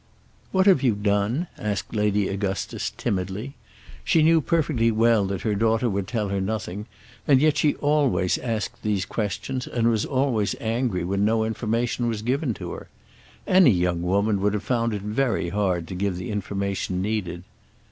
[0.51, 3.53] "What have you done?" asked Lady Augustus, timidly.
[4.03, 6.87] She knew perfectly well that her daughter would tell her nothing,
[7.27, 12.23] and yet she always asked these questions and was always angry when no information was
[12.23, 12.87] given to her.
[13.45, 17.43] Any young woman would have found it very hard to give the information needed.